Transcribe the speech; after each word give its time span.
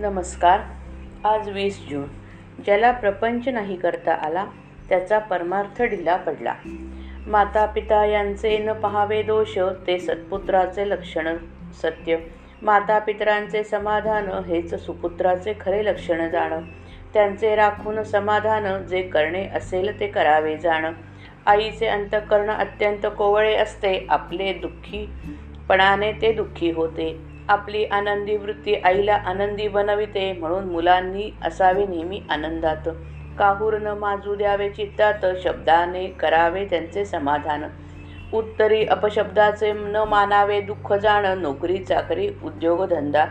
नमस्कार. 0.00 0.60
आज 1.24 1.48
वीस 1.48 1.88
जून. 1.90 2.04
ज्याला 2.64 2.90
प्रपंच 2.92 3.48
नाही 3.48 3.76
करता 3.76 4.12
आला 4.12 4.44
त्याचा 4.88 5.18
परमार्थ 5.18 5.82
ढिला 5.82 6.16
पडला. 6.16 6.54
माता 7.26 7.66
पिता 7.66 8.04
यांचे 8.04 8.58
न 8.58 8.72
पहावे 8.72 9.22
दोष 9.22 9.58
ते 9.58 9.98
सत्पुत्राचे 9.98 10.90
लक्षण 10.90 11.36
सत्य. 11.82 12.16
माता 12.62 12.98
पितरांचे 12.98 13.64
समाधान 13.64 14.28
हेच 14.28 14.74
सुपुत्राचे 14.74 15.54
खरे 15.60 15.84
लक्षण 15.84 16.28
जाणं. 16.28 16.60
त्यांचे 17.14 17.56
राखून 17.56 18.02
समाधान 18.02 18.86
जे 18.86 19.02
करणे 19.02 19.48
असेल 19.48 20.00
ते 20.00 20.06
करावे 20.06 20.56
जाणं. 20.56 20.92
आईचे 21.46 21.86
अंतःकरण 21.86 22.50
अत्यंत 22.50 23.06
कोवळे 23.18 23.54
असते 23.54 24.06
आपले 24.10 24.52
दुःखीपणाने 24.52 26.12
ते 26.12 26.32
दुःखी 26.32 26.70
होते. 26.70 27.29
आपली 27.48 27.84
आनंदी 27.92 28.36
वृत्ती 28.36 28.74
आईला 28.84 29.14
आनंदी 29.26 29.68
बनविते. 29.68 30.32
म्हणून 30.32 30.64
मुलांनी 30.64 31.30
असावे 31.42 31.86
नेहमी 31.86 32.20
आनंदात. 32.30 32.88
काहूर 33.38 33.76
न 33.78 33.88
माजू 33.98 34.34
द्यावे 34.34 34.68
चित्तात 34.70 35.24
शब्दाने 35.44 36.06
करावे 36.20 36.64
त्यांचे 36.64 37.04
समाधान. 37.04 37.64
उत्तरी 38.32 38.84
अपशब्दाचे 38.86 39.72
न 39.72 40.02
मानावे 40.08 40.60
दुःख 40.60 40.92
जाणं 40.92 41.40
नोकरी 41.42 41.78
चाकरी 41.78 42.28
उद्योगधंदा 42.42 43.24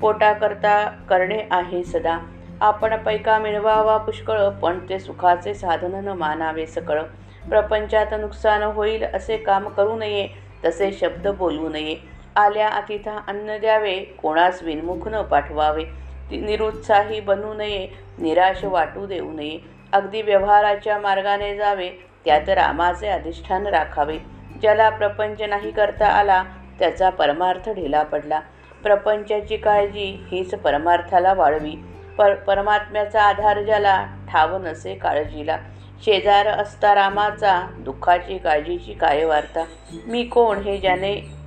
पोटाकरता 0.00 0.84
करणे 1.08 1.42
आहे 1.50 1.82
सदा. 1.84 2.18
आपण 2.60 2.96
पैका 2.96 3.38
मिळवावा 3.38 3.96
पुष्कळ 3.96 4.48
पण 4.62 4.78
ते 4.88 4.98
सुखाचे 4.98 5.54
साधन 5.54 5.94
न 6.04 6.12
मानावे 6.18 6.66
सकळ. 6.66 7.00
प्रपंचात 7.44 8.14
नुकसान 8.20 8.62
होईल 8.62 9.04
असे 9.04 9.36
काम 9.36 9.68
करू 9.68 9.96
नये 9.96 10.26
तसे 10.64 10.90
शब्द 10.92 11.28
बोलू 11.28 11.68
नये. 11.68 11.94
आल्या 12.36 12.68
अतिथा 12.68 13.18
अन्न 13.28 13.58
द्यावे. 13.58 13.98
कोणास 14.22 14.62
विनमुख 14.62 15.08
न 15.08 15.22
पाठवावे. 15.22 15.84
निरुत्साही 16.30 17.20
बनू 17.20 17.54
नये. 17.54 17.86
निराश 18.18 18.64
वाटू 18.64 19.06
देऊ 19.06 19.32
नये. 19.32 19.58
अगदी 19.92 20.22
व्यवहाराच्या 20.22 20.98
मार्गाने 20.98 21.56
जावे. 21.56 21.90
त्यात 22.24 22.48
रामाचे 22.48 23.08
अधिष्ठान 23.08 23.66
राखावे. 23.66 24.18
ज्याला 24.62 24.88
प्रपंच 24.90 25.42
नाही 25.42 25.70
करता 25.70 26.06
आला 26.06 26.42
त्याचा 26.78 27.10
परमार्थ 27.10 27.68
ढिला 27.70 28.02
पडला. 28.02 28.40
प्रपंचाची 28.82 29.56
काळजी 29.56 30.26
हीच 30.30 30.54
परमार्थाला 30.54 31.32
वाळवी. 31.34 31.74
पर 32.18 32.34
परमात्म्याचा 32.34 33.22
आधार 33.22 33.62
ज्याला 33.62 34.06
ठाव 34.32 34.56
नसे 34.58 34.94
काळजीला. 34.94 35.56
शेजार 36.04 36.46
असता 36.46 36.94
रामाचा 36.94 37.60
दुःखाची 37.78 38.38
काळजीची 38.38 38.92
काय 38.92 39.24
वार्ता 39.24 39.64
मी 40.06 40.24
कोण 40.24 40.58
हे 40.58 40.76
ज्याने 40.78 41.43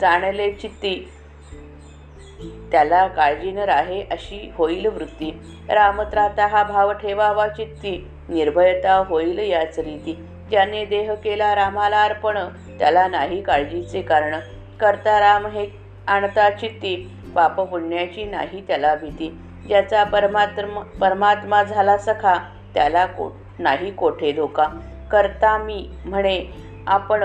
जाणले 0.00 0.52
चित्ती. 0.52 1.12
त्याला 2.70 3.06
काळजी 3.06 3.50
न 3.50 3.58
राहे 3.58 4.02
अशी 4.10 4.52
होईल 4.54 4.86
वृत्ती. 4.86 5.30
रामत्राता 5.68 6.46
हा 6.46 6.62
भाव 6.62 6.92
ठेवावा 6.92 7.48
चित्ती. 7.48 8.08
निर्भयता 8.28 8.96
होईल 8.96 9.38
याच 9.38 9.78
रीती. 9.78 10.26
ज्याने 10.50 10.84
देह 10.84 11.14
केला 11.14 11.54
रामाला 11.54 12.02
अर्पण 12.02 12.38
त्याला 12.78 13.08
नाही 13.08 13.42
काळजीचे 13.42 14.02
कारण. 14.02 14.34
करता 14.80 15.20
राम 15.20 15.46
हे 15.46 15.66
आणता 16.06 16.50
चित्ती. 16.50 17.10
पाप 17.34 17.60
पुण्याची 17.60 18.24
नाही 18.24 18.60
त्याला 18.60 18.94
भीती. 18.94 19.38
ज्याचा 19.68 20.04
परमात्म 20.04 20.80
परमात्मा 20.80 21.62
झाला 21.62 21.98
सखा 21.98 22.34
त्याला 22.74 23.06
को 23.06 23.30
नाही 23.58 23.90
कोठे 23.90 24.32
धोका. 24.32 24.66
करता 25.10 25.58
मी 25.58 25.88
म्हणे 26.04 26.44
आपण 26.86 27.24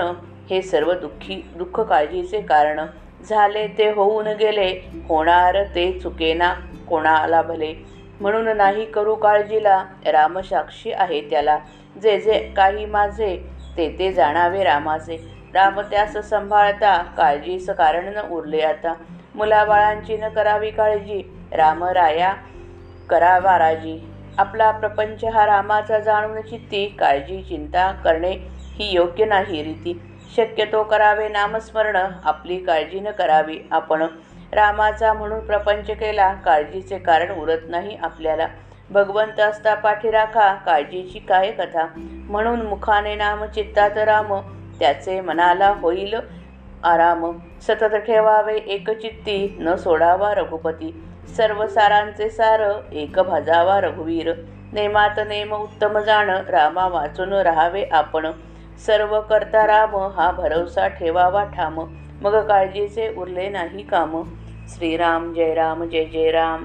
हे 0.50 0.60
सर्व 0.62 0.92
दुःखी 0.92 1.40
दुःख 1.54 1.80
काळजीचे 1.80 2.40
कारण. 2.42 2.80
झाले 3.20 3.66
ते 3.68 3.90
होऊन 3.90 4.26
गेले 4.38 4.68
होणार 5.08 5.62
ते 5.74 5.90
चुकेना 5.92 6.52
कोणाला 6.88 7.42
भले. 7.42 7.72
म्हणून 8.20 8.48
नाही 8.56 8.84
करू 8.86 9.14
काळजीला 9.14 9.82
रामसाक्षी 10.06 10.92
आहे 10.92 11.20
त्याला. 11.30 11.58
जे 11.96 12.18
जे 12.20 12.38
काही 12.56 12.84
माझे 12.86 13.36
ते 13.76 13.88
ते 13.98 14.12
जाणावे 14.12 14.62
रामाचे. 14.64 15.16
राम 15.54 15.80
त्यास 15.80 16.16
सांभाळता 16.28 16.96
काळजीस 17.16 17.68
कारण 17.70 18.12
न 18.14 18.20
उरले 18.30 18.60
आता. 18.62 18.94
मुलाबाळांची 19.34 20.16
न 20.16 20.28
करावी 20.28 20.70
काळजी 20.70 21.22
रामराया 21.52 22.34
करावा 23.08 23.58
राजी. 23.58 23.98
आपला 24.38 24.70
प्रपंच 24.70 25.24
हा 25.26 25.44
रामाचा 25.46 25.98
जाणून 25.98 26.40
चित्ती 26.40 26.84
काळजी 26.90 27.40
चिंता 27.42 27.90
करणे 28.04 28.30
ही 28.78 28.90
योग्य 28.92 29.24
नाही 29.24 29.62
रीती. 29.62 29.98
शक्यतो 30.36 30.82
करावे 30.82 31.28
नामस्मरण 31.28 31.96
आपली 32.24 32.58
काळजी 32.58 33.00
न 33.00 33.10
करावी. 33.10 33.58
आपण 33.70 34.02
रामाचा 34.52 35.12
म्हणून 35.12 35.40
प्रपंच 35.40 35.90
केला 35.90 36.32
काळजीचे 36.34 36.98
कारण 36.98 37.30
उरत 37.38 37.68
नाही 37.68 37.96
आपल्याला. 37.96 38.46
भगवंत 38.90 39.40
असता 39.40 39.74
पाठी 39.74 40.10
राखा 40.10 40.52
काळजीची 40.54 41.18
काय 41.18 41.50
कथा? 41.50 41.86
म्हणून 41.96 42.62
मुखाने 42.62 43.14
नाम 43.14 43.44
चित्तात 43.44 43.96
राम 43.98 44.34
त्याचे 44.78 45.20
मनाला 45.20 45.72
होईल 45.80 46.14
आराम. 46.84 47.30
सतत 47.62 47.94
ठेवावे 47.96 48.56
एकचित्ती 48.56 49.56
न 49.60 49.74
सोडावा 49.76 50.34
रघुपती. 50.34 50.94
सर्व 51.36 51.66
सारांचे 51.66 52.28
सार 52.30 52.60
एक 52.92 53.18
भाजावा 53.20 53.80
रघुवीर. 53.80 54.32
नेमात 54.72 55.20
नेम 55.28 55.54
उत्तम 55.54 55.98
जाण 55.98 56.30
रामा 56.48 56.86
वाचून 56.88 57.32
राहावे 57.32 57.84
आपण. 57.92 58.26
सर्व 58.78 59.20
करता 59.20 59.66
राम 59.66 59.96
हा 59.96 60.30
भरवसा 60.30 60.88
ठेवावा 60.88 61.44
ठाम. 61.44 61.80
मग 62.22 62.46
काळजीचे 62.46 63.14
उरले 63.16 63.48
नाही 63.48 63.82
काम. 63.82 64.22
श्रीराम 64.68 65.32
जय 65.32 65.54
राम 65.54 65.84
जय 65.84 66.04
जय 66.04 66.30
राम. 66.30 66.64